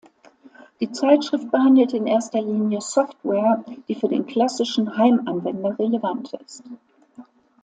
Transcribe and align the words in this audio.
Die 0.79 0.91
Zeitschrift 0.91 1.51
behandelt 1.51 1.93
in 1.93 2.07
erster 2.07 2.41
Linie 2.41 2.81
Software, 2.81 3.63
die 3.87 3.93
für 3.93 4.07
den 4.07 4.25
klassischen 4.25 4.97
Heimanwender 4.97 5.77
relevant 5.77 6.33
ist. 6.43 6.63